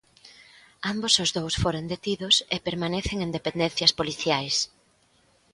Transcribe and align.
Ambos 0.91 1.13
os 1.23 1.29
dous 1.37 1.53
foron 1.63 1.83
detidos 1.93 2.35
e 2.55 2.57
permanecen 2.67 3.17
en 3.25 3.29
dependencias 3.37 3.95
policiais. 3.99 4.55